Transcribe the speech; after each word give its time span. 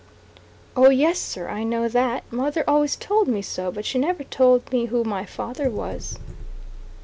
"Oh, 0.75 0.89
yes, 0.89 1.19
Sir, 1.19 1.47
I 1.47 1.63
know 1.63 1.87
that; 1.87 2.23
mother 2.31 2.63
always 2.67 2.95
told 2.95 3.27
me 3.27 3.43
so; 3.43 3.71
but 3.71 3.85
she 3.85 3.99
never 3.99 4.23
told 4.23 4.71
me 4.71 4.85
who 4.87 5.03
my 5.03 5.27
father 5.27 5.69
was." 5.69 6.17